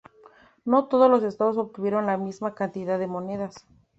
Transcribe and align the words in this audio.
No 0.65 0.87
todos 0.87 1.11
los 1.11 1.21
estados 1.21 1.57
obtuvieron 1.59 2.07
la 2.07 2.17
misma 2.17 2.55
cantidad 2.55 2.97
de 2.97 3.05
monedas. 3.05 3.67